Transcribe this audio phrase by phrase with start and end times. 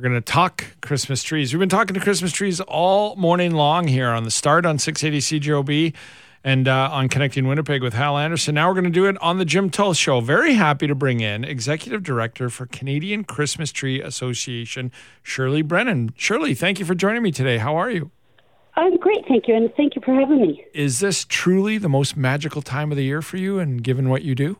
[0.00, 1.52] We're going to talk Christmas trees.
[1.52, 5.40] We've been talking to Christmas trees all morning long here on the start on 680
[5.40, 5.94] CJOB
[6.42, 8.54] and uh, on Connecting Winnipeg with Hal Anderson.
[8.54, 10.22] Now we're going to do it on the Jim Toth Show.
[10.22, 14.90] Very happy to bring in Executive Director for Canadian Christmas Tree Association,
[15.22, 16.14] Shirley Brennan.
[16.16, 17.58] Shirley, thank you for joining me today.
[17.58, 18.10] How are you?
[18.76, 20.64] I'm great, thank you, and thank you for having me.
[20.72, 24.22] Is this truly the most magical time of the year for you, and given what
[24.22, 24.56] you do?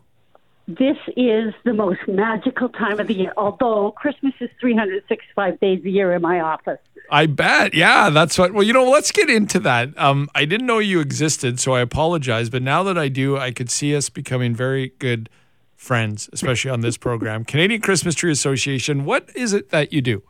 [0.69, 5.89] This is the most magical time of the year, although Christmas is 365 days a
[5.91, 6.79] year in my office.
[7.11, 7.75] I bet.
[7.75, 8.53] Yeah, that's what.
[8.53, 9.99] Well, you know, let's get into that.
[9.99, 12.51] Um, I didn't know you existed, so I apologize.
[12.51, 15.29] But now that I do, I could see us becoming very good
[15.75, 17.45] friends, especially on this program.
[17.45, 19.05] Canadian Christmas Tree Association.
[19.05, 20.23] What is it that you do?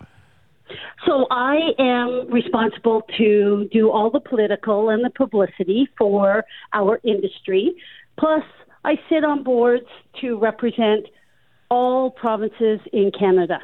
[1.07, 7.75] So I am responsible to do all the political and the publicity for our industry.
[8.19, 8.45] Plus,
[8.85, 9.87] I sit on boards
[10.21, 11.07] to represent
[11.71, 13.61] all provinces in Canada.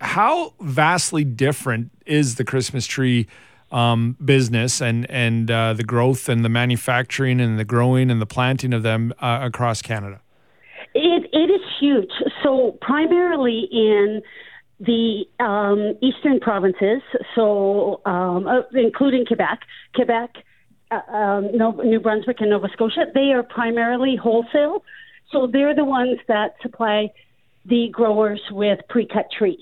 [0.00, 3.26] How vastly different is the Christmas tree
[3.70, 8.26] um, business and and uh, the growth and the manufacturing and the growing and the
[8.26, 10.20] planting of them uh, across Canada?
[10.94, 12.10] It it is huge.
[12.42, 14.22] So primarily in
[14.80, 17.02] the um, eastern provinces,
[17.34, 19.60] so um, uh, including Quebec,
[19.94, 20.30] Quebec,
[20.90, 24.82] uh, um, New Brunswick, and Nova Scotia, they are primarily wholesale.
[25.30, 27.10] So they're the ones that supply
[27.64, 29.60] the growers with pre-cut trees.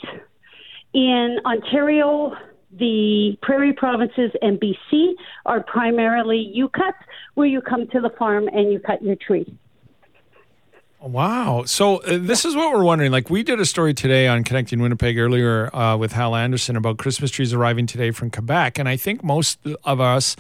[0.95, 2.33] In Ontario,
[2.73, 5.13] the prairie provinces and BC
[5.47, 6.95] are primarily you cut,
[7.35, 9.59] where you come to the farm and you cut your tree.
[11.01, 11.63] Wow.
[11.65, 13.13] So uh, this is what we're wondering.
[13.13, 16.99] Like we did a story today on Connecting Winnipeg earlier uh, with Hal Anderson about
[16.99, 20.35] Christmas trees arriving today from Quebec, and I think most of us.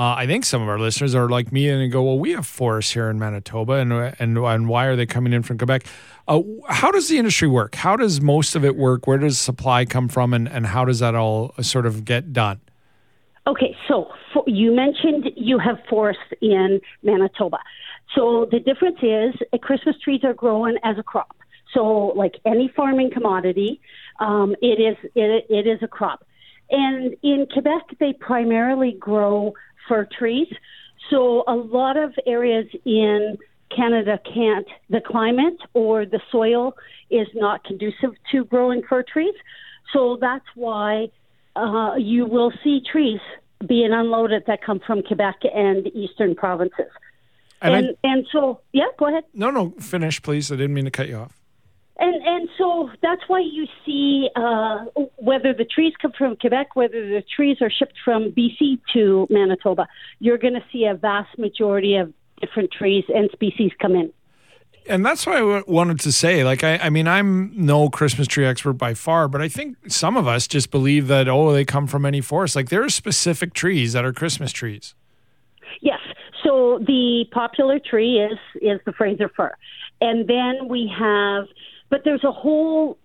[0.00, 2.46] Uh, I think some of our listeners are like me and go, well, we have
[2.46, 5.84] forests here in Manitoba, and and and why are they coming in from Quebec?
[6.26, 7.74] Uh, how does the industry work?
[7.74, 9.06] How does most of it work?
[9.06, 12.62] Where does supply come from, and and how does that all sort of get done?
[13.46, 17.58] Okay, so for, you mentioned you have forests in Manitoba.
[18.14, 21.36] So the difference is uh, Christmas trees are grown as a crop.
[21.74, 23.82] So like any farming commodity,
[24.18, 26.24] um, it is it, it is a crop.
[26.70, 29.54] And in Quebec, they primarily grow
[29.88, 30.48] fir trees.
[31.10, 33.36] So a lot of areas in
[33.74, 36.76] Canada can't, the climate or the soil
[37.10, 39.34] is not conducive to growing fir trees.
[39.92, 41.08] So that's why
[41.56, 43.20] uh, you will see trees
[43.66, 46.90] being unloaded that come from Quebec and the eastern provinces.
[47.62, 49.24] And and, I, and so yeah, go ahead.
[49.34, 50.50] No, no, finish, please.
[50.50, 51.39] I didn't mean to cut you off.
[52.00, 57.08] And and so that's why you see uh, whether the trees come from Quebec, whether
[57.08, 59.86] the trees are shipped from BC to Manitoba,
[60.18, 64.12] you're going to see a vast majority of different trees and species come in.
[64.88, 68.46] And that's why I wanted to say, like, I, I mean, I'm no Christmas tree
[68.46, 71.86] expert by far, but I think some of us just believe that, oh, they come
[71.86, 72.56] from any forest.
[72.56, 74.94] Like, there are specific trees that are Christmas trees.
[75.82, 76.00] Yes,
[76.42, 79.54] so the popular tree is is the Fraser fir,
[80.00, 81.44] and then we have,
[81.90, 82.98] but there's a whole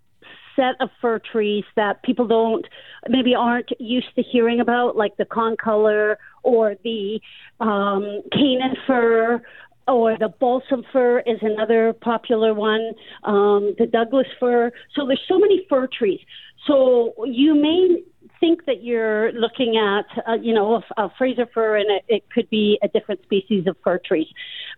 [0.56, 2.66] set of fir trees that people don't
[3.10, 7.20] maybe aren't used to hearing about, like the concolor or the
[7.60, 9.42] um, Canaan fir.
[9.88, 12.94] Or the balsam fir is another popular one.
[13.24, 14.72] Um, the Douglas fir.
[14.96, 16.20] So there's so many fir trees.
[16.66, 18.02] So you may
[18.40, 22.24] think that you're looking at, uh, you know, a, a Fraser fir, and it, it
[22.34, 24.26] could be a different species of fir trees.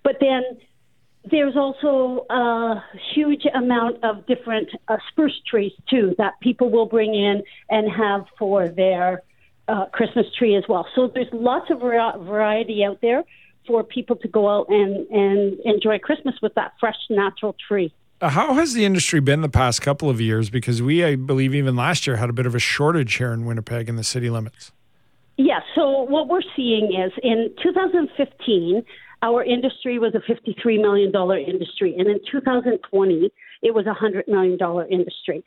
[0.03, 0.43] But then
[1.31, 2.83] there's also a
[3.13, 8.25] huge amount of different uh, spruce trees too that people will bring in and have
[8.37, 9.23] for their
[9.67, 10.87] uh, Christmas tree as well.
[10.95, 13.23] So there's lots of variety out there
[13.65, 17.93] for people to go out and, and enjoy Christmas with that fresh natural tree.
[18.19, 20.49] Uh, how has the industry been the past couple of years?
[20.49, 23.45] Because we, I believe, even last year had a bit of a shortage here in
[23.45, 24.71] Winnipeg in the city limits.
[25.37, 28.83] Yeah, so what we're seeing is in 2015,
[29.21, 31.11] our industry was a $53 million
[31.47, 33.31] industry, and in 2020,
[33.63, 34.57] it was a $100 million
[34.91, 35.43] industry.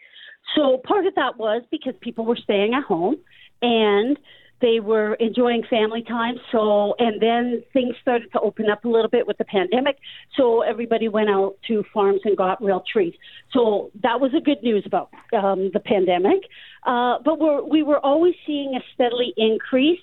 [0.56, 3.16] So part of that was because people were staying at home
[3.62, 4.18] and
[4.60, 6.34] they were enjoying family time.
[6.53, 9.97] So, and then things started to open up a little bit with the pandemic.
[10.36, 13.15] So everybody went out to farms and got real trees.
[13.53, 16.41] So that was a good news about um, the pandemic.
[16.84, 20.00] Uh, but we're, we were always seeing a steadily increase.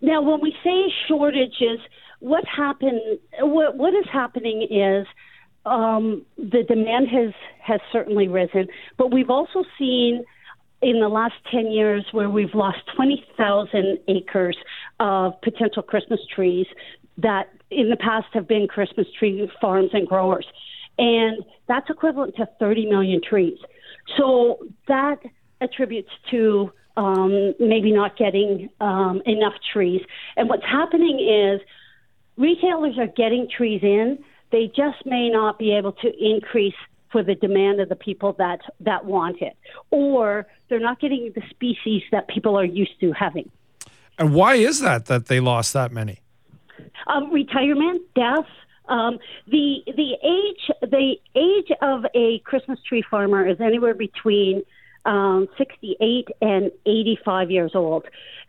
[0.00, 1.78] Now, when we say shortages,
[2.22, 3.00] what happened?
[3.40, 5.06] What, what is happening is
[5.66, 10.24] um, the demand has has certainly risen, but we've also seen
[10.82, 14.56] in the last 10 years where we've lost 20,000 acres
[14.98, 16.66] of potential Christmas trees
[17.18, 20.46] that in the past have been Christmas tree farms and growers.
[20.98, 23.58] And that's equivalent to 30 million trees.
[24.16, 24.58] So
[24.88, 25.18] that
[25.60, 30.02] attributes to um, maybe not getting um, enough trees.
[30.36, 31.60] And what's happening is
[32.36, 34.18] retailers are getting trees in.
[34.50, 36.74] They just may not be able to increase
[37.10, 39.56] for the demand of the people that that want it,
[39.90, 43.50] or they're not getting the species that people are used to having.
[44.18, 46.20] And why is that that they lost that many?
[47.06, 48.46] Um, retirement, death.
[48.88, 54.62] Um, the the age the age of a Christmas tree farmer is anywhere between
[55.04, 58.06] um, 68 and 85 years old.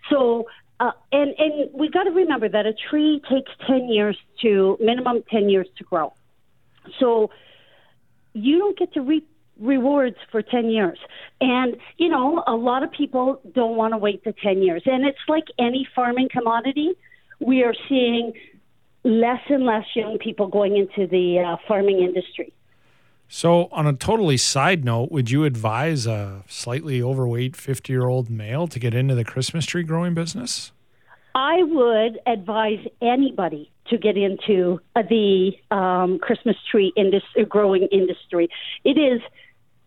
[0.10, 0.48] So,
[0.80, 5.24] uh, and and we got to remember that a tree takes 10 years to minimum
[5.30, 6.14] 10 years to grow.
[7.00, 7.30] So,
[8.34, 9.30] you don't get to reap
[9.60, 10.98] rewards for 10 years.
[11.40, 14.84] And, you know, a lot of people don't want to wait the 10 years.
[14.86, 16.94] And it's like any farming commodity.
[17.40, 18.34] We are seeing
[19.04, 22.54] less and less young people going into the uh, farming industry.
[23.28, 28.30] So, on a totally side note, would you advise a slightly overweight 50 year old
[28.30, 30.72] male to get into the Christmas tree growing business?
[31.36, 38.50] I would advise anybody to get into uh, the um, Christmas tree industry, growing industry.
[38.84, 39.20] It is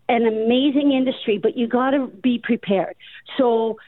[0.09, 2.97] an amazing industry, but you got to be prepared.
[3.39, 3.79] So,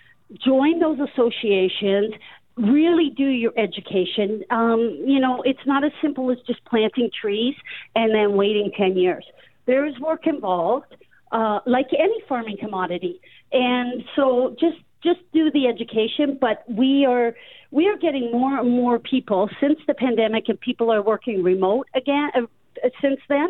[0.45, 2.15] join those associations.
[2.57, 4.45] Really do your education.
[4.51, 7.55] Um, you know, it's not as simple as just planting trees
[7.97, 9.25] and then waiting 10 years
[9.69, 10.97] there is work involved,
[11.31, 13.21] uh, like any farming commodity.
[13.53, 17.37] And so just just do the education, but we are
[17.71, 21.87] we are getting more and more people since the pandemic, and people are working remote
[21.95, 22.31] again.
[22.35, 23.49] Uh, since then,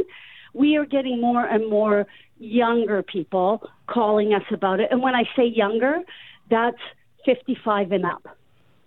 [0.52, 2.06] we are getting more and more
[2.38, 4.88] younger people calling us about it.
[4.90, 6.00] And when I say younger,
[6.50, 6.78] that's
[7.24, 8.26] 55 and up.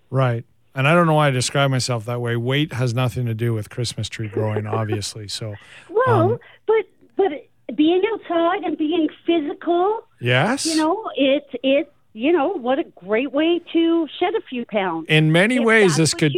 [0.10, 0.46] Right.
[0.74, 2.36] And I don't know why I describe myself that way.
[2.36, 5.28] Weight has nothing to do with Christmas tree growing, obviously.
[5.28, 5.56] So,
[5.90, 6.86] well, um, but
[7.30, 12.84] but being outside and being physical, yes, you know, it it you know what a
[12.84, 15.06] great way to shed a few pounds.
[15.08, 16.34] In many ways, this could.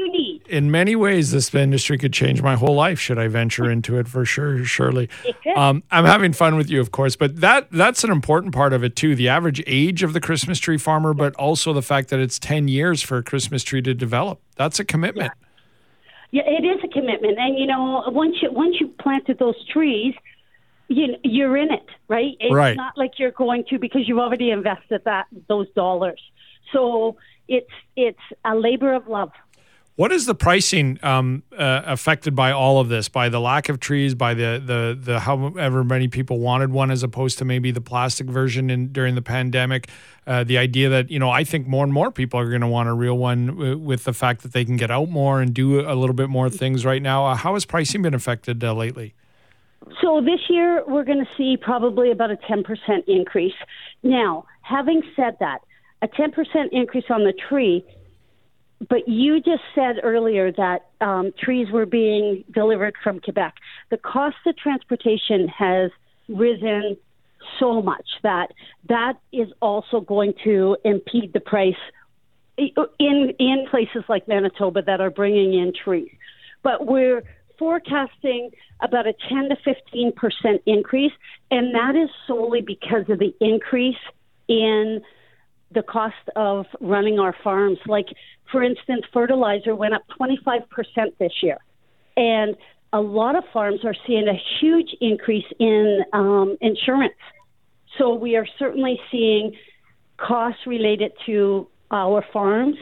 [0.50, 3.00] In many ways, this industry could change my whole life.
[3.00, 4.64] Should I venture into it for sure?
[4.66, 5.10] Surely.
[5.56, 8.84] Um, I'm having fun with you, of course, but that that's an important part of
[8.84, 9.16] it too.
[9.16, 12.68] The average age of the Christmas tree farmer, but also the fact that it's ten
[12.68, 14.42] years for a Christmas tree to develop.
[14.58, 15.32] That's a commitment.
[16.32, 16.44] Yeah.
[16.46, 20.14] yeah, it is a commitment, and you know, once you once you planted those trees,
[20.94, 22.36] you you're in it, right?
[22.40, 22.76] It's right.
[22.76, 26.22] not like you're going to because you've already invested that those dollars.
[26.72, 27.18] So
[27.48, 29.32] it's it's a labor of love.
[29.96, 33.10] What is the pricing um, uh, affected by all of this?
[33.10, 37.04] By the lack of trees, by the the the however many people wanted one, as
[37.04, 39.90] opposed to maybe the plastic version in during the pandemic.
[40.26, 42.68] Uh, the idea that you know, I think more and more people are going to
[42.68, 45.54] want a real one w- with the fact that they can get out more and
[45.54, 47.28] do a little bit more things right now.
[47.28, 49.14] Uh, how has pricing been affected uh, lately?
[50.02, 52.64] So this year we're going to see probably about a 10%
[53.08, 53.54] increase.
[54.02, 55.60] Now, having said that,
[56.02, 56.34] a 10%
[56.72, 57.86] increase on the tree,
[58.90, 63.54] but you just said earlier that um, trees were being delivered from Quebec.
[63.92, 65.92] The cost of transportation has
[66.28, 66.98] risen
[67.60, 68.48] so much that
[68.90, 71.76] that is also going to impede the price
[72.58, 76.12] in in places like Manitoba that are bringing in trees.
[76.62, 77.24] But we're
[77.64, 78.52] forecasting
[78.82, 81.14] about a 10 to 15 percent increase,
[81.50, 84.04] and that is solely because of the increase
[84.50, 85.02] in
[85.72, 87.78] the cost of running our farms.
[87.88, 88.08] Like,
[88.52, 91.58] for instance, fertilizer went up 25 percent this year,
[92.18, 92.58] and
[92.92, 97.14] a lot of farms are seeing a huge increase in um, insurance.
[97.98, 99.54] So we are certainly seeing
[100.18, 102.76] costs related to our farms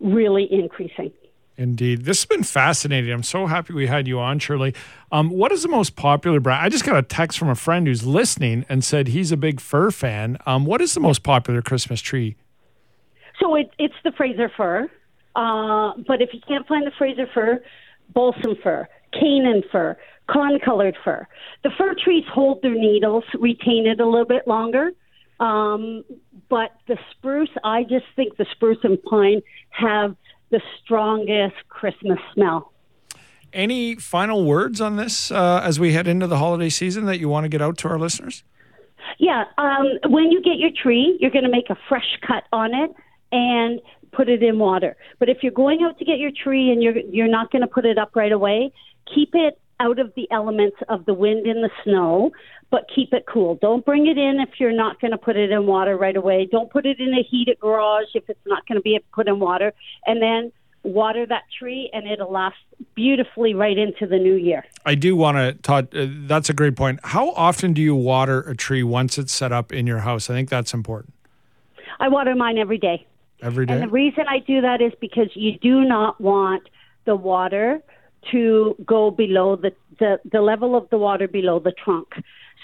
[0.00, 1.12] really increasing.
[1.58, 2.04] Indeed.
[2.04, 3.10] This has been fascinating.
[3.10, 4.74] I'm so happy we had you on, Shirley.
[5.10, 6.64] Um, what is the most popular brand?
[6.64, 9.60] I just got a text from a friend who's listening and said he's a big
[9.60, 10.36] fir fan.
[10.44, 12.36] Um, what is the most popular Christmas tree?
[13.40, 14.90] So it, it's the Fraser fir.
[15.34, 17.62] Uh, but if you can't find the Fraser fir,
[18.12, 19.96] balsam fir, Canaan fir,
[20.28, 21.26] concolor fir.
[21.62, 24.90] The fir trees hold their needles, retain it a little bit longer.
[25.40, 26.04] Um,
[26.48, 30.16] but the spruce, I just think the spruce and pine have
[30.56, 32.72] the strongest Christmas smell.
[33.52, 37.28] Any final words on this uh, as we head into the holiday season that you
[37.28, 38.42] want to get out to our listeners?
[39.18, 42.74] Yeah, um, when you get your tree, you're going to make a fresh cut on
[42.74, 42.90] it
[43.32, 43.80] and
[44.12, 44.96] put it in water.
[45.18, 47.68] But if you're going out to get your tree and you're you're not going to
[47.68, 48.72] put it up right away,
[49.14, 52.32] keep it out of the elements of the wind and the snow,
[52.70, 53.58] but keep it cool.
[53.60, 56.48] Don't bring it in if you're not going to put it in water right away.
[56.50, 59.38] Don't put it in a heated garage if it's not going to be put in
[59.38, 59.72] water.
[60.06, 60.52] And then
[60.82, 62.56] water that tree and it'll last
[62.94, 64.64] beautifully right into the new year.
[64.84, 67.00] I do want to Todd uh, that's a great point.
[67.02, 70.30] How often do you water a tree once it's set up in your house?
[70.30, 71.12] I think that's important.
[71.98, 73.06] I water mine every day.
[73.42, 73.74] Every day.
[73.74, 76.68] And the reason I do that is because you do not want
[77.04, 77.82] the water
[78.32, 82.08] to go below the, the, the level of the water below the trunk.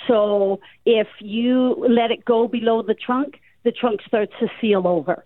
[0.09, 5.25] So if you let it go below the trunk, the trunk starts to seal over.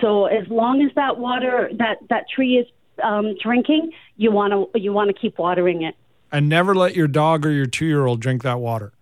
[0.00, 2.66] So as long as that water that that tree is
[3.02, 5.94] um, drinking, you want to you want to keep watering it.
[6.32, 8.92] and never let your dog or your two year old drink that water.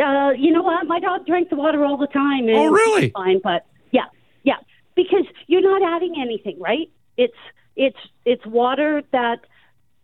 [0.00, 0.86] Uh, you know what?
[0.86, 2.48] My dog drank the water all the time.
[2.48, 3.10] And Oh, really?
[3.10, 4.04] Fine, but yeah,
[4.44, 4.56] yeah,
[4.94, 6.90] because you're not adding anything, right?
[7.16, 7.36] It's
[7.76, 9.40] it's it's water that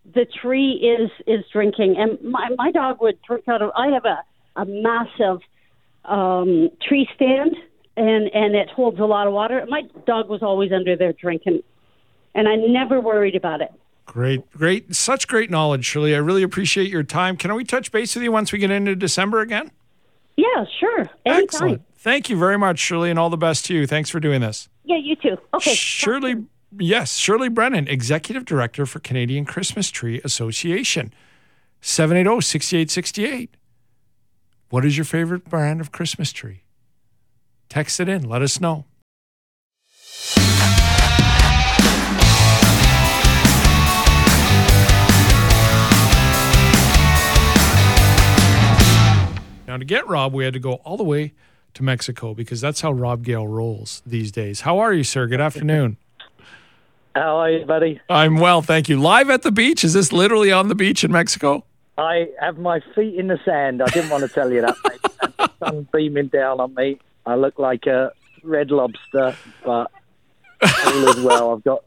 [0.05, 3.71] the tree is is drinking, and my my dog would drink out of.
[3.77, 4.23] I have a
[4.57, 5.41] a massive
[6.05, 7.57] um, tree stand,
[7.97, 9.65] and and it holds a lot of water.
[9.69, 11.63] My dog was always under there drinking,
[12.35, 13.73] and I never worried about it.
[14.05, 16.15] Great, great, such great knowledge, Shirley.
[16.15, 17.37] I really appreciate your time.
[17.37, 19.71] Can we touch base with you once we get into December again?
[20.37, 21.43] Yeah, sure, anytime.
[21.45, 21.83] Excellent.
[21.97, 23.87] Thank you very much, Shirley, and all the best to you.
[23.87, 24.69] Thanks for doing this.
[24.85, 25.39] Yeah, you too.
[25.55, 26.45] Okay, Shirley,
[26.79, 31.13] yes, Shirley Brennan, Executive Director for Canadian Christmas Tree Association.
[31.13, 31.19] oh,
[31.81, 33.57] 780 6868.
[34.71, 36.63] What is your favorite brand of Christmas tree?
[37.69, 38.29] Text it in.
[38.29, 38.87] Let us know.
[49.67, 51.33] Now, to get Rob, we had to go all the way
[51.73, 54.63] to Mexico because that's how Rob Gale rolls these days.
[54.63, 55.27] How are you, sir?
[55.27, 55.97] Good afternoon.
[57.15, 58.01] How are you, buddy?
[58.09, 58.99] I'm well, thank you.
[59.01, 59.85] Live at the beach.
[59.85, 61.65] Is this literally on the beach in Mexico?
[61.99, 63.83] I have my feet in the sand.
[63.83, 64.99] I didn't want to tell you that, mate.
[65.39, 66.99] The sun beaming down on me.
[67.27, 69.91] I look like a red lobster, but
[70.63, 71.53] all is well.
[71.53, 71.85] I've got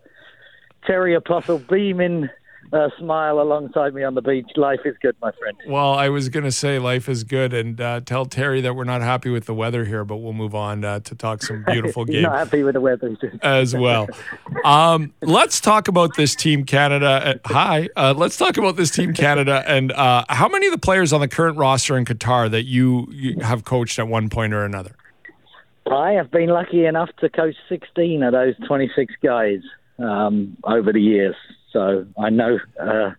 [0.86, 2.30] Terry Apostle beaming
[2.76, 4.50] uh, smile alongside me on the beach.
[4.56, 5.58] Life is good, my friend.
[5.68, 8.84] Well, I was going to say life is good and uh, tell Terry that we're
[8.84, 12.04] not happy with the weather here, but we'll move on uh, to talk some beautiful
[12.06, 13.18] He's game not happy with the weather.
[13.42, 14.08] as well.
[14.66, 17.40] Um, let's talk about this team Canada.
[17.46, 17.90] Uh, hi.
[17.96, 21.22] Uh, let's talk about this team Canada and uh, how many of the players on
[21.22, 24.96] the current roster in Qatar that you, you have coached at one point or another?
[25.90, 29.60] I have been lucky enough to coach 16 of those 26 guys
[30.00, 31.36] um, over the years.
[31.76, 33.12] So I know uh,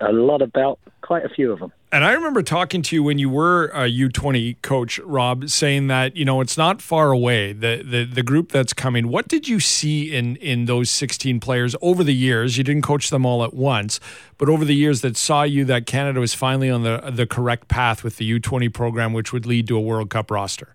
[0.00, 1.72] a lot about quite a few of them.
[1.92, 6.16] And I remember talking to you when you were a U20 coach, Rob, saying that
[6.16, 7.52] you know it's not far away.
[7.52, 9.06] The the the group that's coming.
[9.06, 12.58] What did you see in in those 16 players over the years?
[12.58, 14.00] You didn't coach them all at once,
[14.38, 17.68] but over the years that saw you that Canada was finally on the the correct
[17.68, 20.74] path with the U20 program, which would lead to a World Cup roster.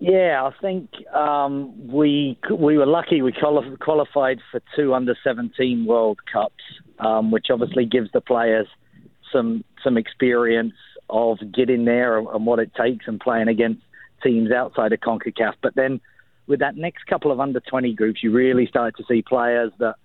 [0.00, 3.20] Yeah, I think um, we we were lucky.
[3.20, 6.62] We qualified for two under seventeen World Cups,
[7.00, 8.68] um, which obviously gives the players
[9.32, 10.74] some some experience
[11.10, 13.82] of getting there and what it takes and playing against
[14.22, 15.54] teams outside of Concacaf.
[15.62, 16.00] But then
[16.46, 19.96] with that next couple of under twenty groups, you really start to see players that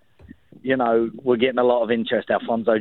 [0.63, 2.31] you know were getting a lot of interest.
[2.31, 2.77] Alphonso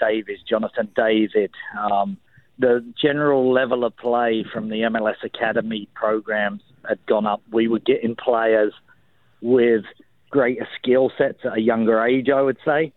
[0.00, 1.52] Davies, Jonathan David.
[1.80, 2.16] Um,
[2.58, 7.42] the general level of play from the MLS Academy programs had gone up.
[7.52, 8.72] We were getting players
[9.40, 9.84] with
[10.30, 12.92] greater skill sets at a younger age, I would say.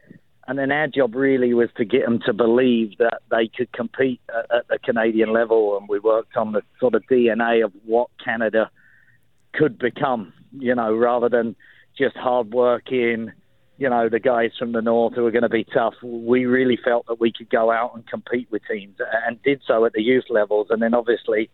[0.48, 4.20] And then our job really was to get them to believe that they could compete
[4.52, 5.78] at, the Canadian level.
[5.78, 8.72] And we worked on the sort of DNA of what Canada
[9.54, 11.56] could become, you know, rather than
[11.98, 13.32] just hard working,
[13.80, 15.94] you know, the guys from the north who are going to be tough.
[16.04, 19.86] We really felt that we could go out and compete with teams and did so
[19.86, 20.68] at the youth levels.
[20.70, 21.50] And then obviously,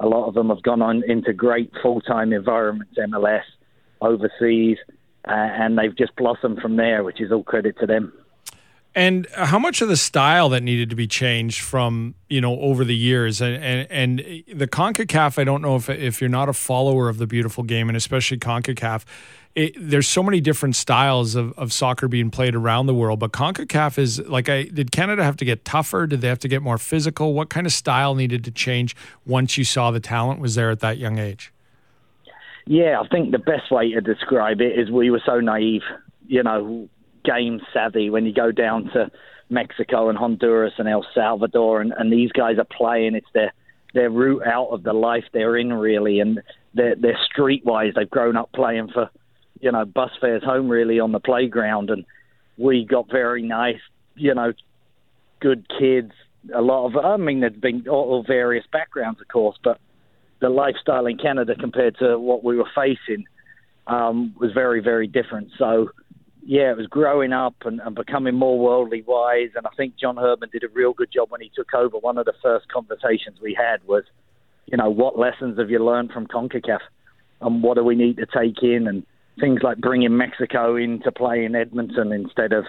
[0.00, 3.42] a lot of them have gone on into great full time environments, MLS,
[4.00, 4.78] overseas,
[5.28, 8.14] uh, and they've just blossomed from there, which is all credit to them.
[8.94, 12.84] And how much of the style that needed to be changed from you know over
[12.84, 16.54] the years, and and, and the Concacaf, I don't know if if you're not a
[16.54, 19.04] follower of the beautiful game, and especially Concacaf,
[19.58, 23.18] it, there's so many different styles of, of soccer being played around the world.
[23.18, 26.06] But Concacaf is like, I did Canada have to get tougher?
[26.06, 27.34] Did they have to get more physical?
[27.34, 28.94] What kind of style needed to change
[29.26, 31.52] once you saw the talent was there at that young age?
[32.66, 35.82] Yeah, I think the best way to describe it is we were so naive,
[36.28, 36.88] you know,
[37.24, 39.10] game savvy when you go down to
[39.50, 43.16] Mexico and Honduras and El Salvador, and, and these guys are playing.
[43.16, 43.52] It's their
[43.94, 46.42] their route out of the life they're in, really, and
[46.74, 47.94] they're they're streetwise.
[47.94, 49.10] They've grown up playing for,
[49.60, 52.04] you know, bus fares home, really, on the playground, and
[52.56, 53.80] we got very nice,
[54.14, 54.52] you know,
[55.40, 56.12] good kids.
[56.54, 59.78] A lot of, I mean, there's been all, various backgrounds, of course, but
[60.40, 63.26] the lifestyle in Canada compared to what we were facing
[63.86, 65.50] um, was very, very different.
[65.58, 65.90] So,
[66.44, 69.50] yeah, it was growing up and, and becoming more worldly wise.
[69.56, 71.98] And I think John Herdman did a real good job when he took over.
[71.98, 74.04] One of the first conversations we had was,
[74.66, 76.80] you know, what lessons have you learned from CONCACAF?
[77.40, 79.04] and what do we need to take in, and
[79.40, 82.64] things like bringing Mexico into play in Edmonton instead of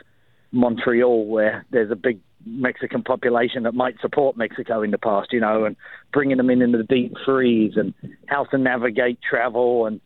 [0.51, 5.39] Montreal, where there's a big Mexican population that might support Mexico in the past, you
[5.39, 5.75] know, and
[6.13, 7.93] bringing them in in the deep freeze and
[8.27, 9.99] how to navigate travel and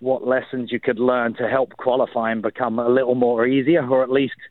[0.00, 4.02] what lessons you could learn to help qualify and become a little more easier, or
[4.02, 4.34] at least–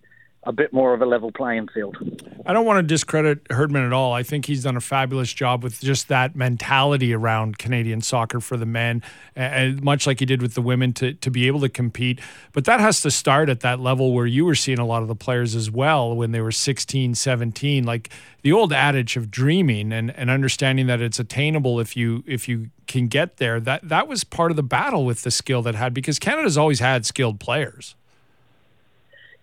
[0.44, 1.98] a bit more of a level playing field.
[2.46, 4.14] I don't want to discredit Herdman at all.
[4.14, 8.56] I think he's done a fabulous job with just that mentality around Canadian soccer for
[8.56, 9.04] the men,
[9.36, 12.22] and much like he did with the women to, to be able to compete.
[12.54, 15.10] But that has to start at that level where you were seeing a lot of
[15.10, 17.84] the players as well when they were 16, 17.
[17.84, 18.10] Like
[18.42, 22.70] the old adage of dreaming and, and understanding that it's attainable if you if you
[22.88, 23.60] can get there.
[23.60, 26.80] That that was part of the battle with the skill that had because Canada's always
[26.80, 27.96] had skilled players.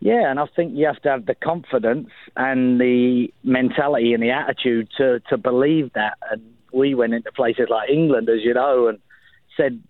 [0.05, 4.33] Yeah, and I think you have to have the confidence and the mentality and the
[4.33, 6.19] attitude to, to believe that.
[6.31, 6.43] And
[6.75, 8.99] we went into places like England, as you know, and
[9.57, 9.83] said,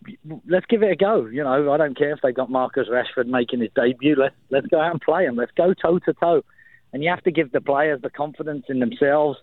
[0.49, 1.27] let's give it a go.
[1.27, 4.15] You know, I don't care if they've got Marcus Rashford making his debut.
[4.17, 5.35] Let's, let's go out and play them.
[5.35, 6.45] Let's go toe to toe.
[6.93, 9.41] And you have to give the players the confidence in themselves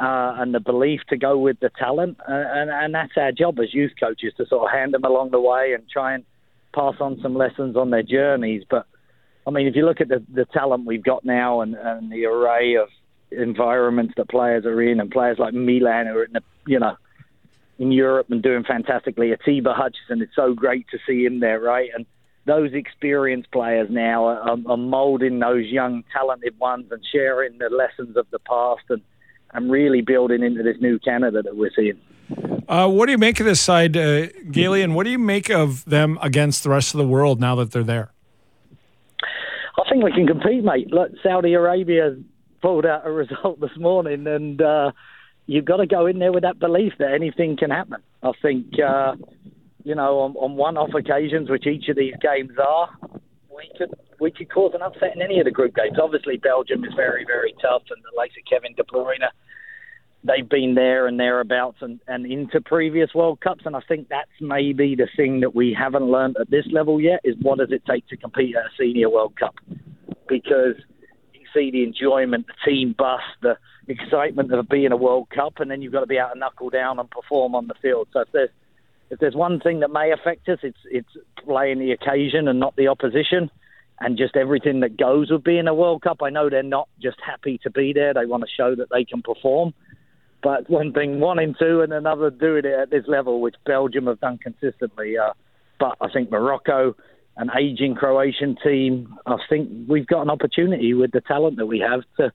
[0.00, 2.16] uh, and the belief to go with the talent.
[2.20, 5.32] Uh, and, and that's our job as youth coaches to sort of hand them along
[5.32, 6.24] the way and try and
[6.74, 8.62] pass on some lessons on their journeys.
[8.70, 8.86] But
[9.46, 12.26] I mean, if you look at the, the talent we've got now and, and the
[12.26, 12.88] array of
[13.30, 16.96] environments that players are in, and players like Milan who are in the, you know,
[17.78, 19.32] in Europe and doing fantastically.
[19.32, 21.90] Atiba Hutchinson, it's so great to see him there, right?
[21.94, 22.06] And
[22.46, 28.16] those experienced players now are, are molding those young, talented ones and sharing the lessons
[28.16, 29.02] of the past and,
[29.52, 32.00] and really building into this new Canada that we're seeing.
[32.68, 34.26] Uh, what do you make of this side, uh?
[34.52, 37.84] What do you make of them against the rest of the world now that they're
[37.84, 38.10] there?
[39.78, 40.90] I think we can compete, mate.
[40.90, 42.16] Look, Saudi Arabia
[42.62, 44.92] pulled out a result this morning, and uh,
[45.46, 48.02] you've got to go in there with that belief that anything can happen.
[48.22, 49.16] I think, uh,
[49.84, 52.88] you know, on, on one-off occasions, which each of these games are,
[53.54, 55.98] we could we could cause an upset in any of the group games.
[56.02, 59.28] Obviously, Belgium is very, very tough, and the likes of Kevin De Bruyne
[60.26, 63.62] they've been there and thereabouts and, and into previous World Cups.
[63.64, 67.20] And I think that's maybe the thing that we haven't learned at this level yet
[67.24, 69.54] is what does it take to compete at a senior World Cup?
[70.28, 70.74] Because
[71.32, 73.56] you see the enjoyment, the team bus, the
[73.88, 76.70] excitement of being a World Cup, and then you've got to be able to knuckle
[76.70, 78.08] down and perform on the field.
[78.12, 78.50] So if there's
[79.08, 81.08] if there's one thing that may affect us, it's it's
[81.44, 83.50] playing the occasion and not the opposition,
[84.00, 86.22] and just everything that goes with being a World Cup.
[86.22, 89.04] I know they're not just happy to be there; they want to show that they
[89.04, 89.72] can perform.
[90.42, 94.20] But one thing wanting to, and another doing it at this level, which Belgium have
[94.20, 95.16] done consistently.
[95.18, 95.32] Uh,
[95.78, 96.94] but I think Morocco,
[97.36, 101.80] an aging Croatian team, I think we've got an opportunity with the talent that we
[101.80, 102.32] have to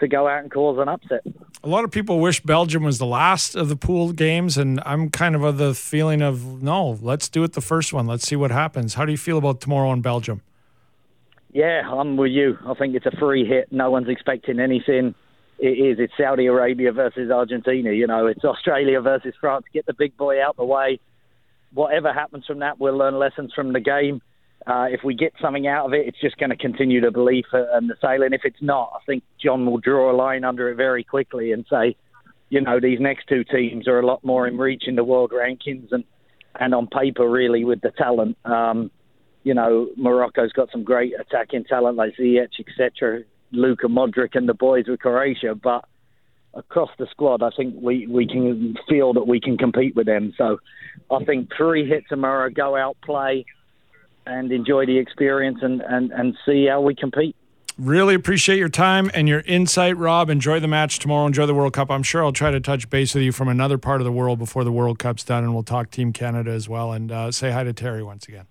[0.00, 1.20] to go out and cause an upset.
[1.62, 5.10] A lot of people wish Belgium was the last of the pool games, and I'm
[5.10, 8.06] kind of of the feeling of no, let's do it the first one.
[8.06, 8.94] Let's see what happens.
[8.94, 10.40] How do you feel about tomorrow in Belgium?
[11.52, 12.56] Yeah, I'm with you.
[12.64, 13.70] I think it's a free hit.
[13.72, 15.14] No one's expecting anything
[15.60, 15.98] it is.
[15.98, 17.92] It's Saudi Arabia versus Argentina.
[17.92, 19.66] You know, it's Australia versus France.
[19.72, 21.00] Get the big boy out the way.
[21.72, 24.22] Whatever happens from that, we'll learn lessons from the game.
[24.66, 27.46] Uh, if we get something out of it, it's just going to continue the belief
[27.52, 28.32] and the sailing.
[28.32, 31.64] If it's not, I think John will draw a line under it very quickly and
[31.70, 31.96] say,
[32.50, 35.30] you know, these next two teams are a lot more in reach in the world
[35.30, 36.04] rankings and
[36.58, 38.36] and on paper, really, with the talent.
[38.44, 38.90] Um,
[39.44, 43.22] you know, Morocco's got some great attacking talent like Ziyech, etc.
[43.52, 45.84] Luka Modric and the boys with Croatia, but
[46.54, 50.32] across the squad, I think we, we can feel that we can compete with them.
[50.36, 50.58] So
[51.10, 53.44] I think three hits tomorrow, go out, play,
[54.26, 57.36] and enjoy the experience and, and, and see how we compete.
[57.78, 60.28] Really appreciate your time and your insight, Rob.
[60.28, 61.26] Enjoy the match tomorrow.
[61.26, 61.90] Enjoy the World Cup.
[61.90, 64.38] I'm sure I'll try to touch base with you from another part of the world
[64.38, 66.92] before the World Cup's done, and we'll talk Team Canada as well.
[66.92, 68.46] And uh, say hi to Terry once again.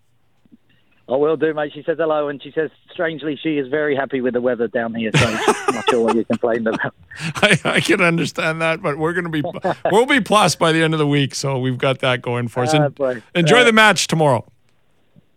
[1.10, 1.72] I will do, mate.
[1.74, 4.94] She says hello, and she says, strangely, she is very happy with the weather down
[4.94, 5.10] here.
[5.16, 5.36] So I'm
[5.76, 6.94] not sure what you're complaining about.
[7.20, 9.42] I, I, can understand that, but we're going to be
[9.92, 12.64] we'll be plus by the end of the week, so we've got that going for
[12.64, 12.74] us.
[12.74, 14.46] Uh, enjoy uh, the match tomorrow.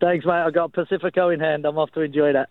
[0.00, 0.32] Thanks, mate.
[0.32, 1.64] I got Pacifico in hand.
[1.64, 2.50] I'm off to enjoy that.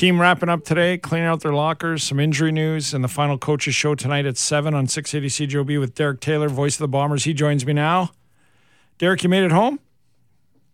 [0.00, 3.74] Team wrapping up today, cleaning out their lockers, some injury news, and the final coaches
[3.74, 7.24] show tonight at 7 on 680 CJOB with Derek Taylor, voice of the Bombers.
[7.24, 8.12] He joins me now.
[8.96, 9.78] Derek, you made it home?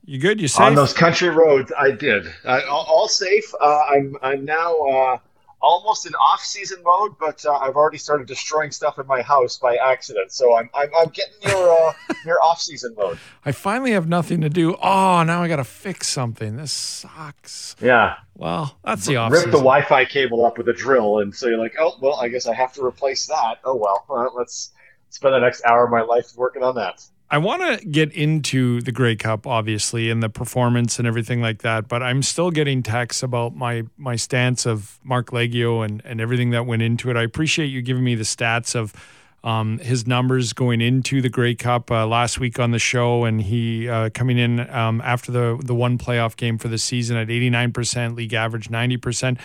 [0.05, 0.41] You good?
[0.41, 0.61] You safe?
[0.61, 2.29] On those country roads, I did.
[2.45, 3.53] Uh, all, all, safe.
[3.61, 5.19] Uh, I'm I'm now uh,
[5.61, 9.77] almost in off-season mode, but uh, I've already started destroying stuff in my house by
[9.77, 10.33] accident.
[10.33, 11.93] So I'm I'm, I'm getting your uh,
[12.25, 13.19] your off-season mode.
[13.45, 14.77] I finally have nothing to do.
[14.83, 16.57] Oh, now I got to fix something.
[16.57, 17.77] This sucks.
[17.81, 18.17] Yeah.
[18.35, 19.33] Well, that's the off.
[19.33, 22.29] Rip the Wi-Fi cable up with a drill, and so you're like, oh well, I
[22.29, 23.59] guess I have to replace that.
[23.65, 24.73] Oh well, well let's
[25.11, 27.05] spend the next hour of my life working on that.
[27.29, 31.63] I want to get into the Grey Cup, obviously, and the performance and everything like
[31.63, 31.89] that.
[31.89, 36.51] But I'm still getting texts about my my stance of Marc Liegghio and and everything
[36.51, 37.17] that went into it.
[37.17, 38.95] I appreciate you giving me the stats of
[39.43, 43.43] um, his numbers going into the Grey Cup uh, last week on the show, and
[43.43, 47.29] he uh, coming in um, after the the one playoff game for the season at
[47.29, 49.39] 89%, league average 90%.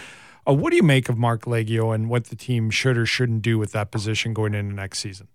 [0.47, 3.41] Uh, what do you make of Marc Liegghio and what the team should or shouldn't
[3.43, 5.27] do with that position going into next season?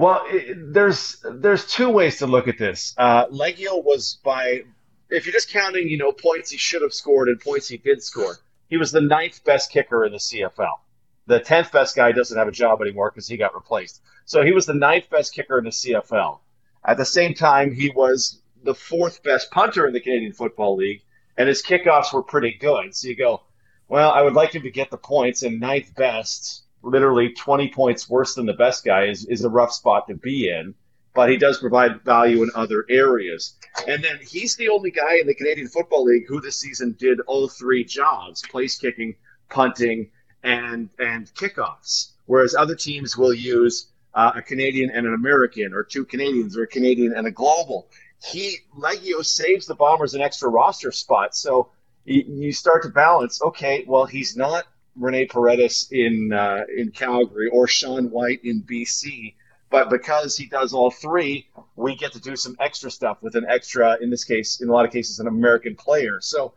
[0.00, 2.94] Well, it, there's there's two ways to look at this.
[2.96, 4.62] Uh, Liegghio was by,
[5.10, 8.02] if you're just counting, you know, points he should have scored and points he did
[8.02, 8.38] score,
[8.70, 10.78] he was the ninth best kicker in the CFL.
[11.26, 14.00] The tenth best guy doesn't have a job anymore because he got replaced.
[14.24, 16.38] So he was the ninth best kicker in the CFL.
[16.82, 21.02] At the same time, he was the fourth best punter in the Canadian Football League,
[21.36, 22.96] and his kickoffs were pretty good.
[22.96, 23.42] So you go,
[23.86, 28.08] well, I would like him to get the points, and ninth best literally 20 points
[28.08, 30.74] worse than the best guy is, is a rough spot to be in,
[31.14, 33.56] but he does provide value in other areas.
[33.86, 37.20] And then he's the only guy in the Canadian Football League who this season did
[37.20, 39.16] all three jobs place kicking,
[39.48, 40.10] punting,
[40.42, 42.12] and, and kickoffs.
[42.26, 46.62] Whereas other teams will use uh, a Canadian and an American, or two Canadians, or
[46.62, 47.88] a Canadian and a global.
[48.24, 51.34] He Liegghio saves the Bombers an extra roster spot.
[51.34, 51.70] So
[52.04, 53.40] you start to balance.
[53.42, 54.64] Okay, well he's not
[54.96, 59.34] Rene Paredes in uh, in Calgary or Sean Whyte in BC.
[59.70, 63.46] But because he does all three, we get to do some extra stuff with an
[63.48, 66.18] extra, in this case, in a lot of cases, an American player.
[66.20, 66.54] So,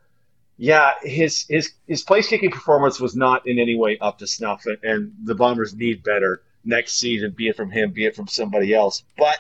[0.57, 4.65] yeah, his his his place kicking performance was not in any way up to snuff,
[4.65, 8.27] and, and the Bombers need better next season, be it from him, be it from
[8.27, 9.03] somebody else.
[9.17, 9.37] But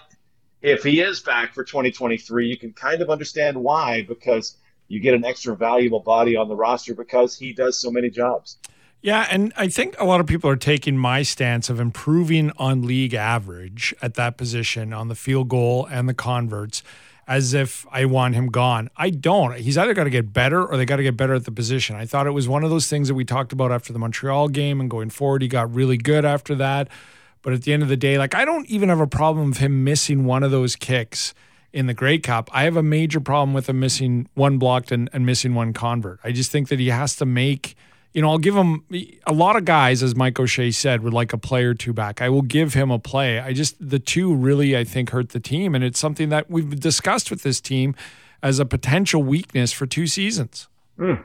[0.61, 4.55] if he is back for 2023, you can kind of understand why, because
[4.87, 8.57] you get an extra valuable body on the roster because he does so many jobs.
[9.03, 12.83] Yeah, and I think a lot of people are taking my stance of improving on
[12.83, 16.83] league average at that position on the field goal and the converts
[17.27, 18.89] as if I want him gone.
[18.95, 19.57] I don't.
[19.57, 21.97] He's either got to get better or they got to get better at the position.
[21.97, 24.47] I thought it was one of those things that we talked about after the Montreal
[24.47, 25.41] game and going forward.
[25.41, 26.87] He got really good after that.
[27.41, 29.57] But at the end of the day, like I don't even have a problem with
[29.57, 31.33] him missing one of those kicks
[31.73, 32.49] in the Grey Cup.
[32.53, 36.21] I have a major problem with him missing one blocked and, and missing one convert.
[36.23, 37.75] I just think that he has to make–
[38.13, 38.83] you know, I'll give him
[39.25, 42.21] a lot of guys, as Mike O'Shea said, would like a play or two back.
[42.21, 43.39] I will give him a play.
[43.39, 45.73] I just, the two really, I think, hurt the team.
[45.73, 47.95] And it's something that we've discussed with this team
[48.43, 50.67] as a potential weakness for two seasons.
[50.99, 51.23] Mm.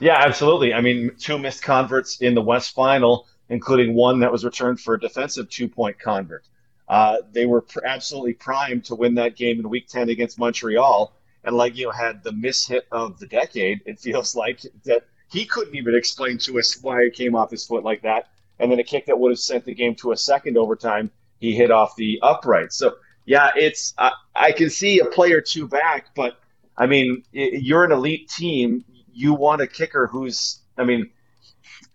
[0.00, 0.72] Yeah, absolutely.
[0.72, 4.94] I mean, two missed converts in the West Final, including one that was returned for
[4.94, 6.48] a defensive two point convert.
[6.88, 11.12] Uh, they were pr- absolutely primed to win that game in Week 10 against Montreal.
[11.44, 15.04] And like you know, had the miss hit of the decade, it feels like that
[15.32, 18.28] he couldn't even explain to us why it came off his foot like that.
[18.58, 21.54] And then a kick that would have sent the game to a second overtime, he
[21.54, 22.72] hit off the upright.
[22.72, 26.38] So yeah, it's I, I can see a player two back, but
[26.76, 28.84] I mean, you're an elite team.
[29.12, 31.10] You want a kicker who's, I mean,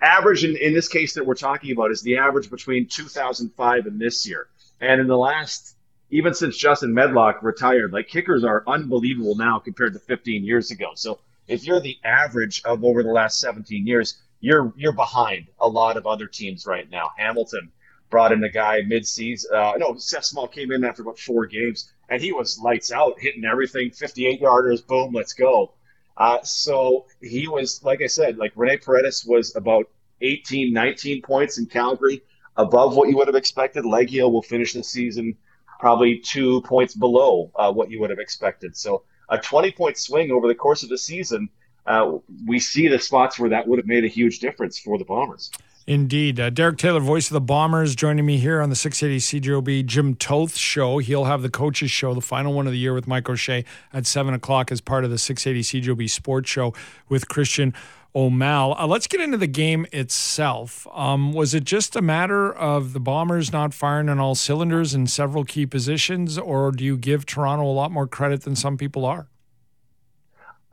[0.02, 4.00] average in, in this case that we're talking about is the average between 2005 and
[4.00, 4.48] this year.
[4.82, 5.76] And in the last,
[6.10, 10.92] even since Justin Medlock retired, like kickers are unbelievable now compared to 15 years ago.
[10.96, 15.68] So if you're the average of over the last 17 years, you're you're behind a
[15.68, 17.10] lot of other teams right now.
[17.18, 17.72] Hamilton
[18.10, 19.50] brought in a guy mid-season.
[19.54, 23.20] Uh, no, Seth Small came in after about four games, and he was lights out,
[23.20, 25.74] hitting everything, 58 yarders, boom, let's go.
[26.16, 29.90] Uh, so he was, like I said, like Rene Paredes was about
[30.22, 32.22] 18, 19 points in Calgary,
[32.56, 33.84] above what you would have expected.
[33.84, 35.38] Liegghio will finish the season
[35.80, 38.76] probably two points below uh, what you would have expected.
[38.76, 41.50] So a 20 point swing over the course of the season,
[41.86, 45.06] uh, we see the spots where that would have made a huge difference for the
[45.06, 45.52] Bombers.
[45.88, 46.38] Indeed.
[46.38, 50.16] Uh, Derek Taylor, voice of the Bombers, joining me here on the 680 CJOB Jim
[50.16, 50.98] Toth show.
[50.98, 53.64] He'll have the coaches show, the final one of the year with Mike O'Shea
[53.94, 56.74] at 7 o'clock as part of the 680 CJOB sports show
[57.08, 57.74] with Christian
[58.18, 58.76] O'Mal.
[58.80, 60.88] Uh, let's get into the game itself.
[60.92, 65.06] Um, was it just a matter of the Bombers not firing on all cylinders in
[65.06, 69.06] several key positions, or do you give Toronto a lot more credit than some people
[69.06, 69.28] are?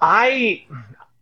[0.00, 0.64] I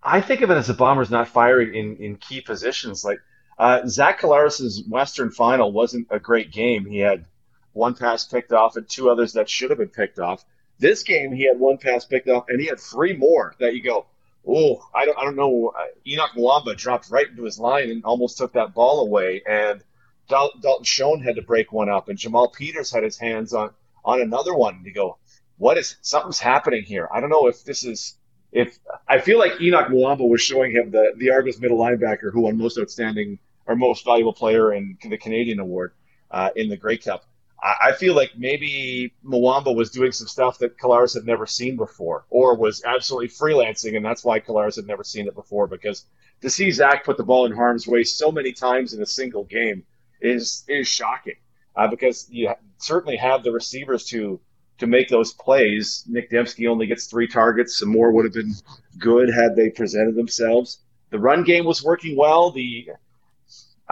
[0.00, 3.04] I think of it as the Bombers not firing in, in key positions.
[3.04, 3.18] Like
[3.58, 6.86] uh, Zach Collaros' Western Final wasn't a great game.
[6.86, 7.24] He had
[7.72, 10.44] one pass picked off and two others that should have been picked off.
[10.78, 13.82] This game, he had one pass picked off and he had three more that you
[13.82, 14.06] go,
[14.46, 15.72] oh, I don't, I don't know.
[15.76, 19.42] Uh, Henoc Muamba dropped right into his line and almost took that ball away.
[19.48, 19.82] And
[20.28, 23.70] Dal- Dalton Schoen had to break one up, and Jamal Peters had his hands on
[24.04, 24.84] on another one.
[24.84, 25.18] To go,
[25.58, 27.08] what is something's happening here?
[27.12, 28.16] I don't know if this is
[28.50, 28.78] if
[29.08, 32.58] I feel like Henoc Muamba was showing him the the Argos middle linebacker who won
[32.58, 35.92] most outstanding or most valuable player in the Canadian award
[36.30, 37.24] uh, in the Grey Cup.
[37.62, 42.24] I feel like maybe Muamba was doing some stuff that Collaros had never seen before,
[42.28, 45.68] or was absolutely freelancing, and that's why Collaros had never seen it before.
[45.68, 46.04] Because
[46.40, 49.44] to see Zach put the ball in harm's way so many times in a single
[49.44, 49.84] game
[50.20, 51.36] is is shocking.
[51.76, 54.40] Uh, because you certainly have the receivers to
[54.78, 56.04] to make those plays.
[56.08, 57.78] Nick Demski only gets three targets.
[57.78, 58.54] Some more would have been
[58.98, 60.80] good had they presented themselves.
[61.10, 62.50] The run game was working well.
[62.50, 62.88] The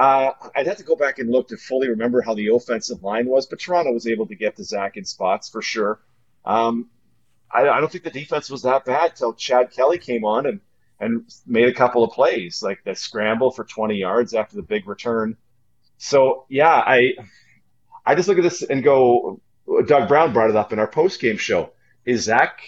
[0.01, 3.27] uh, I'd have to go back and look to fully remember how the offensive line
[3.27, 6.01] was, but Toronto was able to get to Zach in spots for sure.
[6.43, 6.89] Um,
[7.53, 10.61] I, I, don't think the defense was that bad till Chad Kelly came on and,
[11.01, 14.89] and made a couple of plays, like the scramble for 20 yards after the big
[14.89, 15.37] return.
[15.99, 17.13] So yeah, I
[18.07, 19.43] I just look at this and go.
[19.87, 21.73] Doug Brown brought it up in our post game show.
[22.07, 22.59] Is Zach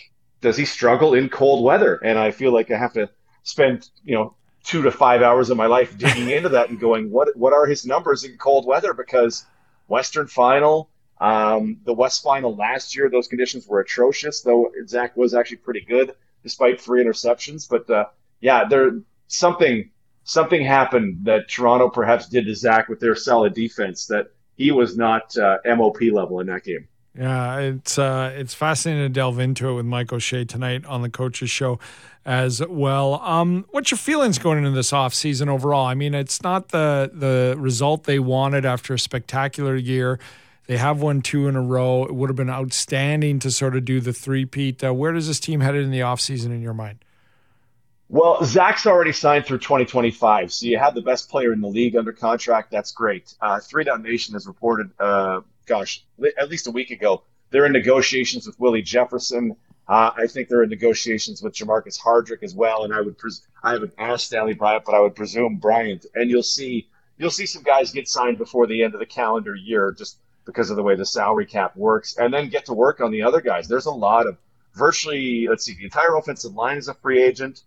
[0.42, 1.94] does he struggle in cold weather?
[1.94, 3.08] And I feel like I have to
[3.42, 7.10] spend you know two to five hours of my life digging into that and going,
[7.10, 8.94] what what are his numbers in cold weather?
[8.94, 9.44] Because
[9.88, 10.88] Western Final,
[11.20, 14.42] um, the West Final last year, those conditions were atrocious.
[14.42, 17.68] Though Zach was actually pretty good despite three interceptions.
[17.68, 18.06] But uh,
[18.40, 19.90] yeah, there something
[20.24, 24.96] something happened that Toronto perhaps did to Zach with their solid defense that he was
[24.96, 26.86] not uh, MOP level in that game.
[27.16, 31.10] Yeah, it's uh, it's fascinating to delve into it with Mike O'Shea tonight on the
[31.10, 31.78] Coaches Show
[32.24, 33.20] as well.
[33.20, 35.86] Um, what's your feelings going into this off season overall?
[35.86, 40.18] I mean, it's not the the result they wanted after a spectacular year.
[40.68, 42.04] They have won two in a row.
[42.04, 44.82] It would have been outstanding to sort of do the three-peat.
[44.82, 47.04] Uh, where does this team headed in the offseason in your mind?
[48.12, 51.96] Well, Zach's already signed through 2025, so you have the best player in the league
[51.96, 52.70] under contract.
[52.70, 53.34] That's great.
[53.40, 56.04] Uh, Three Down Nation has reported, uh, gosh,
[56.38, 59.56] at least a week ago, they're in negotiations with Willie Jefferson.
[59.88, 63.46] Uh, I think they're in negotiations with Jermarcus Hardrick as well, and I would pres-
[63.62, 66.04] I haven't asked Stanley Bryant, but I would presume Bryant.
[66.14, 69.54] And you'll see you'll see some guys get signed before the end of the calendar
[69.54, 73.00] year, just because of the way the salary cap works, and then get to work
[73.00, 73.68] on the other guys.
[73.68, 74.36] There's a lot of
[74.74, 77.62] virtually let's see, the entire offensive line is a free agent.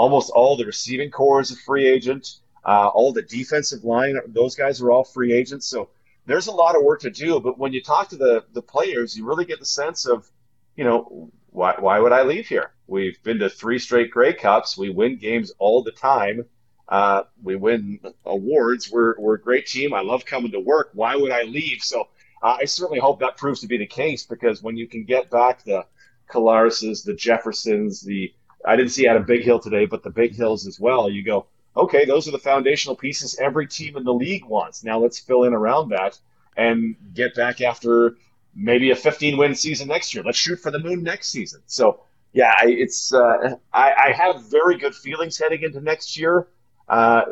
[0.00, 2.38] Almost all the receiving corps is a free agent.
[2.64, 5.66] Uh, all the defensive line, those guys are all free agents.
[5.66, 5.90] So
[6.24, 7.38] there's a lot of work to do.
[7.38, 10.26] But when you talk to the the players, you really get the sense of,
[10.74, 12.70] you know, why, why would I leave here?
[12.86, 14.78] We've been to three straight Grey Cups.
[14.78, 16.46] We win games all the time.
[16.88, 18.90] Uh, we win awards.
[18.90, 19.92] We're, we're a great team.
[19.92, 20.92] I love coming to work.
[20.94, 21.82] Why would I leave?
[21.82, 22.08] So
[22.42, 25.30] uh, I certainly hope that proves to be the case because when you can get
[25.30, 25.84] back the
[26.32, 28.32] Collaroses, the Jeffersons, the
[28.64, 31.10] I didn't see Adam Bighill today, but the Bighills as well.
[31.10, 31.46] You go,
[31.76, 34.84] okay, those are the foundational pieces every team in the league wants.
[34.84, 36.18] Now let's fill in around that
[36.56, 38.16] and get back after
[38.54, 40.22] maybe a 15 win season next year.
[40.24, 41.62] Let's shoot for the moon next season.
[41.66, 42.00] So
[42.32, 46.46] yeah, it's uh, I, I, have very good feelings heading into next year,
[46.88, 47.22] uh,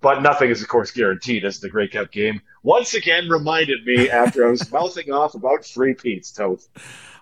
[0.00, 1.44] but nothing is of course guaranteed.
[1.44, 5.64] As the Grey Cup game once again reminded me after I was mouthing off about
[5.64, 6.68] three-peat's toast.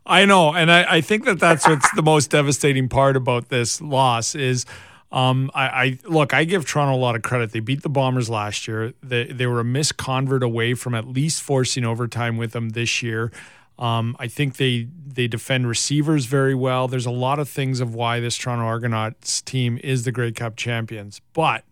[0.07, 3.81] I know, and I, I think that that's what's the most devastating part about this
[3.81, 4.67] loss is
[5.13, 6.33] um, I, I, look.
[6.33, 7.53] I give Toronto a lot of credit.
[7.53, 8.95] They beat the Bombers last year.
[9.03, 13.33] They they were a misconvert away from at least forcing overtime with them this year.
[13.79, 16.87] Um, I think they they defend receivers very well.
[16.87, 20.55] There's a lot of things of why this Toronto Argonauts team is the Grey Cup
[20.57, 21.65] champions, but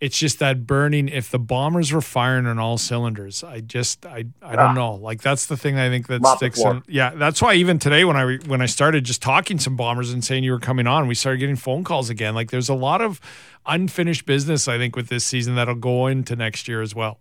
[0.00, 4.24] it's just that burning if the bombers were firing on all cylinders i just i
[4.42, 4.72] i don't ah.
[4.72, 4.94] know.
[4.94, 8.04] Like that's the thing i think that Mop sticks in yeah that's why even today
[8.04, 11.06] when i when i started just talking some bombers and saying you were coming on
[11.06, 12.34] we started getting phone calls again.
[12.34, 13.20] Like there's a lot of
[13.66, 17.18] unfinished business i think with this season that'll go into next year as well.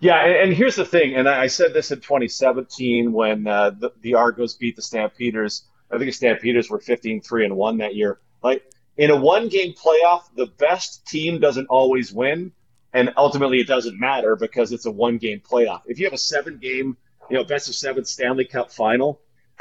[0.00, 3.92] Yeah and, and here's the thing and i said this in 2017 when uh, the,
[4.00, 5.62] the argos beat the stampeders.
[5.90, 8.18] I think the stampeders were 15-3 and 1 that year.
[8.42, 8.64] Like
[8.96, 12.52] in a one game playoff, the best team doesn't always win.
[12.92, 15.82] And ultimately, it doesn't matter because it's a one game playoff.
[15.86, 16.96] If you have a seven game,
[17.30, 19.20] you know, best of seven Stanley Cup final,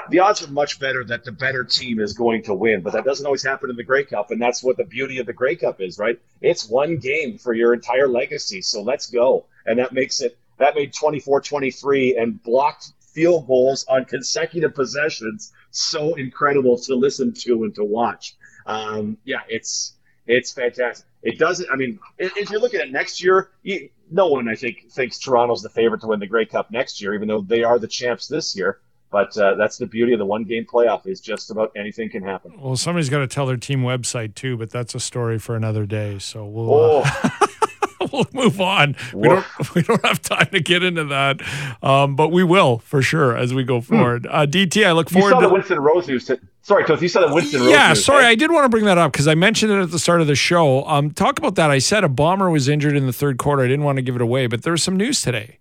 [0.09, 2.81] the odds are much better that the better team is going to win.
[2.81, 4.31] But that doesn't always happen in the Grey Cup.
[4.31, 6.19] And that's what the beauty of the Grey Cup is, right?
[6.41, 8.61] It's one game for your entire legacy.
[8.61, 9.45] So let's go.
[9.65, 15.51] And that makes it, that made 24 23 and blocked field goals on consecutive possessions
[15.69, 18.35] so incredible to listen to and to watch.
[18.65, 19.93] Um, yeah, it's
[20.27, 21.05] it's fantastic.
[21.23, 21.69] It doesn't.
[21.71, 25.61] I mean, if you're looking at next year, you, no one I think thinks Toronto's
[25.61, 28.27] the favorite to win the Grey Cup next year, even though they are the champs
[28.27, 28.79] this year.
[29.11, 32.23] But uh, that's the beauty of the one game playoff is just about anything can
[32.23, 32.53] happen.
[32.57, 35.85] Well, somebody's got to tell their team website too, but that's a story for another
[35.85, 36.17] day.
[36.17, 36.73] So we'll.
[36.73, 37.01] Oh.
[37.05, 37.29] Uh,
[38.13, 38.95] we'll move on.
[39.13, 39.45] We don't
[39.75, 41.41] we don't have time to get into that,
[41.83, 43.95] um, but we will for sure as we go hmm.
[43.95, 44.27] forward.
[44.27, 45.29] Uh, DT, I look forward.
[45.29, 46.31] You saw to the Winston Rose news.
[46.63, 47.71] Sorry, Toth, you saw the Winston Rose.
[47.71, 49.91] Yeah, news, sorry, I did want to bring that up because I mentioned it at
[49.91, 50.85] the start of the show.
[50.85, 51.71] Um, talk about that.
[51.71, 53.63] I said a bomber was injured in the third quarter.
[53.63, 55.57] I didn't want to give it away, but there was some news today.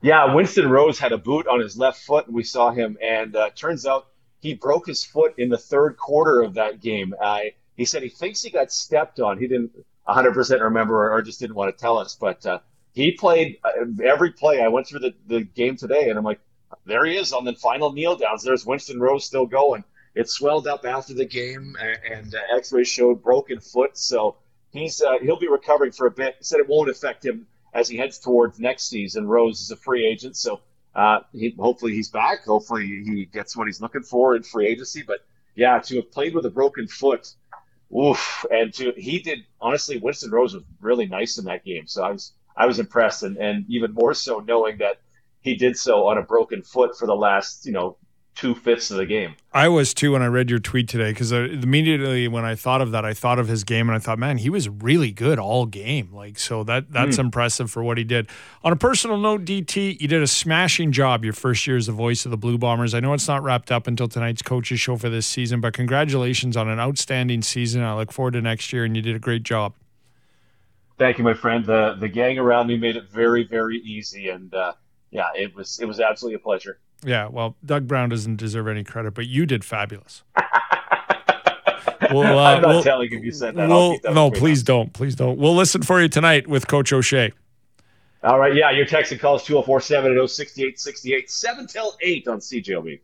[0.00, 2.96] Yeah, Winston Rose had a boot on his left foot, and we saw him.
[3.02, 4.08] And uh, turns out
[4.40, 7.14] he broke his foot in the third quarter of that game.
[7.20, 7.40] Uh,
[7.76, 9.38] he said he thinks he got stepped on.
[9.38, 9.72] He didn't
[10.08, 12.60] 100% remember or just didn't want to tell us, but uh,
[12.92, 14.60] he played uh, every play.
[14.60, 16.40] I went through the, the game today, and I'm like,
[16.84, 18.42] there he is on the final kneel downs.
[18.42, 19.84] There's Winston Rose still going.
[20.14, 21.76] It swelled up after the game,
[22.10, 23.96] and, uh, X-rays showed broken foot.
[23.96, 24.36] So
[24.70, 26.36] he's uh, he'll be recovering for a bit.
[26.38, 29.28] He said it won't affect him as he heads towards next season.
[29.28, 30.60] Rose is a free agent, so
[30.94, 32.44] uh, he, hopefully he's back.
[32.44, 35.02] Hopefully he gets what he's looking for in free agency.
[35.06, 35.18] But
[35.54, 37.32] yeah, to have played with a broken foot,
[37.96, 38.44] oof.
[38.50, 41.86] And to he did honestly, Winston Rose was really nice in that game.
[41.86, 45.00] So I was I was impressed, and and even more so knowing that
[45.40, 47.96] he did so on a broken foot for the last you know
[48.38, 49.34] two fifths of the game.
[49.52, 52.92] I was too when I read your tweet today because immediately when I thought of
[52.92, 55.66] that, I thought of his game and I thought, man, he was really good all
[55.66, 56.10] game.
[56.12, 57.20] Like, so that that's mm.
[57.20, 58.28] impressive for what he did.
[58.62, 61.92] On a personal note, DT, you did a smashing job your first year as the
[61.92, 62.94] voice of the Blue Bombers.
[62.94, 66.56] I know it's not wrapped up until tonight's coaches show for this season, but congratulations
[66.56, 67.82] on an outstanding season.
[67.82, 69.74] I look forward to next year, and you did a great job.
[70.96, 71.64] Thank you, my friend.
[71.64, 74.74] The the gang around me made it very, very easy, and uh,
[75.10, 76.78] yeah, it was it was absolutely a pleasure.
[77.04, 80.24] Yeah, well, Doug Brown doesn't deserve any credit, but you did fabulous.
[82.10, 83.68] we'll, uh, I'm not we'll, telling if you said that.
[83.68, 84.92] We'll, that no, please don't.
[84.92, 85.38] Please don't.
[85.38, 87.32] We'll listen for you tonight with Coach O'Shea.
[88.24, 88.54] All right.
[88.54, 93.00] Yeah, your text and calls 2047 at 06868, 7 till 8 on CJOB.